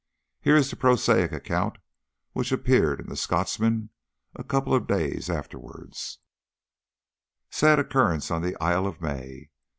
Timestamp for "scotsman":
3.15-3.91